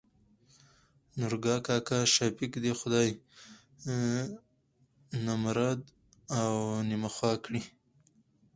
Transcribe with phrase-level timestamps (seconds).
[1.19, 3.09] نورګا کاکا: شفيق د خداى
[5.25, 5.81] نمراد
[6.39, 6.51] او
[6.89, 7.61] نيمه خوا کړي.